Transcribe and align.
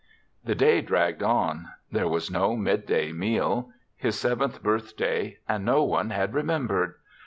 The 0.43 0.55
day 0.55 0.81
dragged 0.81 1.21
on. 1.21 1.67
There 1.91 2.07
was 2.07 2.31
no 2.31 2.55
midday 2.55 3.11
meal. 3.11 3.71
His 3.95 4.17
seventh 4.17 4.63
birth 4.63 4.97
day, 4.97 5.37
and 5.47 5.63
no 5.63 5.83
one 5.83 6.09
had 6.09 6.33
remembered! 6.33 6.95